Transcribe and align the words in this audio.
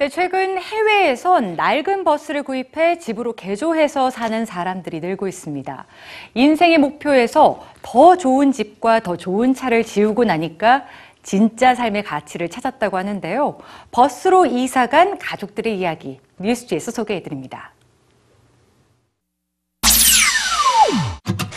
네, 0.00 0.08
최근 0.08 0.56
해외에선 0.56 1.56
낡은 1.56 2.04
버스를 2.04 2.42
구입해 2.42 2.98
집으로 2.98 3.34
개조해서 3.34 4.08
사는 4.08 4.46
사람들이 4.46 4.98
늘고 4.98 5.28
있습니다. 5.28 5.84
인생의 6.32 6.78
목표에서 6.78 7.62
더 7.82 8.16
좋은 8.16 8.50
집과 8.50 9.00
더 9.00 9.18
좋은 9.18 9.52
차를 9.52 9.84
지우고 9.84 10.24
나니까 10.24 10.86
진짜 11.22 11.74
삶의 11.74 12.04
가치를 12.04 12.48
찾았다고 12.48 12.96
하는데요. 12.96 13.58
버스로 13.90 14.46
이사 14.46 14.86
간 14.86 15.18
가족들의 15.18 15.78
이야기 15.78 16.18
뉴스지에서 16.38 16.92
소개해 16.92 17.22
드립니다. 17.22 17.74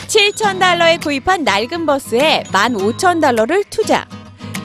7,000달러에 0.07 1.01
구입한 1.01 1.45
낡은 1.45 1.85
버스에 1.85 2.43
15,000달러를 2.51 3.63
투자. 3.69 4.05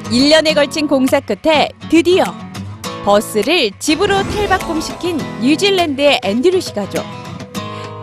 1년에 0.06 0.56
걸친 0.56 0.88
공사 0.88 1.20
끝에 1.20 1.68
드디어 1.88 2.24
버스를 3.08 3.70
집으로 3.78 4.22
탈바꿈시킨 4.22 5.16
뉴질랜드의 5.40 6.20
앤드류시 6.22 6.74
가족. 6.74 7.02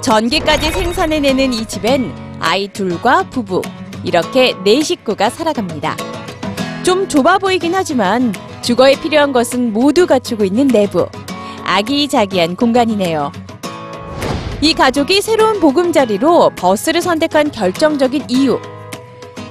전기까지 0.01 0.71
생산해내는 0.71 1.53
이 1.53 1.63
집엔 1.63 2.11
아이 2.39 2.67
둘과 2.69 3.29
부부, 3.29 3.61
이렇게 4.03 4.55
네 4.63 4.81
식구가 4.81 5.29
살아갑니다. 5.29 5.95
좀 6.81 7.07
좁아 7.07 7.37
보이긴 7.37 7.75
하지만 7.75 8.33
주거에 8.63 8.99
필요한 8.99 9.31
것은 9.31 9.73
모두 9.73 10.07
갖추고 10.07 10.43
있는 10.43 10.67
내부. 10.67 11.07
아기자기한 11.63 12.55
공간이네요. 12.55 13.31
이 14.61 14.73
가족이 14.73 15.21
새로운 15.21 15.59
보금자리로 15.59 16.49
버스를 16.55 17.03
선택한 17.03 17.51
결정적인 17.51 18.25
이유. 18.27 18.59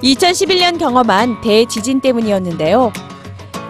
2011년 0.03 0.81
경험한 0.81 1.43
대지진 1.43 2.01
때문이었는데요. 2.01 2.93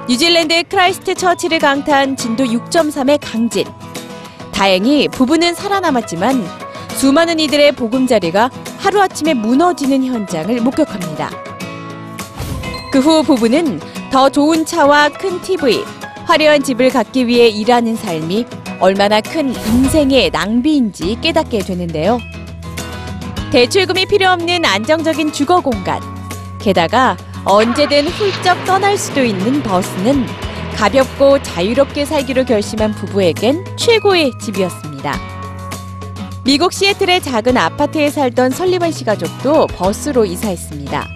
뉴질랜드의 0.08 0.64
크라이스트 0.64 1.14
처치를 1.14 1.58
강타한 1.58 2.16
진도 2.16 2.44
6.3의 2.44 3.18
강진. 3.22 3.64
다행히 4.52 5.08
부부는 5.08 5.54
살아남았지만 5.54 6.47
수많은 6.97 7.41
이들의 7.41 7.72
보금자리가 7.72 8.50
하루아침에 8.78 9.34
무너지는 9.34 10.05
현장을 10.05 10.60
목격합니다. 10.60 11.30
그 12.92 12.98
후 13.00 13.22
부부는 13.25 13.80
더 14.12 14.28
좋은 14.28 14.64
차와 14.64 15.08
큰 15.08 15.41
TV, 15.42 15.82
화려한 16.27 16.62
집을 16.62 16.91
갖기 16.91 17.27
위해 17.27 17.48
일하는 17.48 17.97
삶이 17.97 18.47
얼마나 18.78 19.20
큰 19.20 19.48
인생의 19.48 20.30
낭비인지 20.30 21.19
깨닫게 21.20 21.58
되는데요. 21.60 22.20
대출금이 23.50 24.06
필요 24.06 24.28
없는 24.30 24.64
안정적인 24.64 25.32
주거 25.32 25.60
공간. 25.60 26.00
게다가 26.60 27.16
언제든 27.45 28.09
훌쩍 28.09 28.64
떠날 28.64 28.97
수도 28.97 29.23
있는 29.23 29.62
버스는 29.62 30.27
가볍고 30.77 31.42
자유롭게 31.42 32.05
살기로 32.05 32.45
결심한 32.45 32.92
부부에겐 32.92 33.64
최고의 33.77 34.33
집이었습니다. 34.41 35.14
미국 36.45 36.72
시애틀의 36.72 37.22
작은 37.22 37.56
아파트에 37.56 38.11
살던 38.11 38.50
설리반 38.50 38.92
씨 38.92 39.05
가족도 39.05 39.67
버스로 39.69 40.25
이사했습니다. 40.25 41.06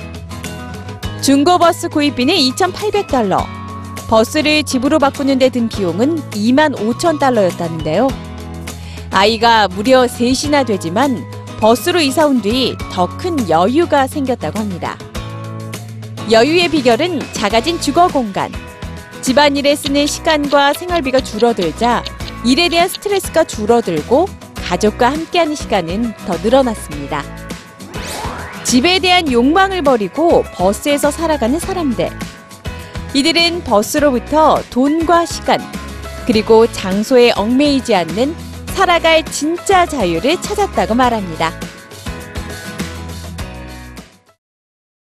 중고 1.23 1.59
버스 1.59 1.89
구입비는 1.89 2.35
2,800달러. 2.35 3.45
버스를 4.09 4.63
집으로 4.63 4.99
바꾸는 4.99 5.39
데 5.39 5.51
든 5.51 5.69
비용은 5.69 6.31
2만 6.31 6.75
5천 6.77 7.19
달러였다는데요. 7.19 8.09
아이가 9.11 9.69
무려 9.69 10.07
셋이나 10.07 10.65
되지만 10.65 11.27
버스로 11.61 12.01
이사 12.01 12.27
온 12.27 12.41
뒤 12.41 12.75
더 12.93 13.07
큰 13.19 13.49
여유가 13.51 14.07
생겼다고 14.07 14.59
합니다. 14.59 14.97
여유의 16.31 16.69
비결은 16.69 17.21
작아진 17.33 17.81
주거 17.81 18.07
공간. 18.07 18.53
집안일에 19.23 19.75
쓰는 19.75 20.07
시간과 20.07 20.75
생활비가 20.75 21.21
줄어들자 21.21 22.05
일에 22.45 22.69
대한 22.69 22.87
스트레스가 22.87 23.45
줄어들고 23.45 24.29
가족과 24.57 25.11
함께하는 25.11 25.55
시간은 25.55 26.15
더 26.27 26.37
늘어났습니다. 26.37 27.23
집에 28.65 28.99
대한 28.99 29.33
욕망을 29.33 29.81
버리고 29.81 30.43
버스에서 30.53 31.11
살아가는 31.11 31.59
사람들. 31.59 32.11
이들은 33.15 33.65
버스로부터 33.65 34.63
돈과 34.69 35.25
시간, 35.25 35.59
그리고 36.27 36.71
장소에 36.71 37.33
얽매이지 37.33 37.95
않는 37.95 38.37
살아갈 38.75 39.25
진짜 39.25 39.87
자유를 39.87 40.43
찾았다고 40.43 40.95
말합니다. 40.95 41.59